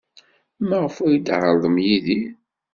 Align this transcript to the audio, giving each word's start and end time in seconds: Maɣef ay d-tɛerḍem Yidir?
Maɣef 0.67 0.95
ay 1.05 1.15
d-tɛerḍem 1.17 1.77
Yidir? 1.85 2.31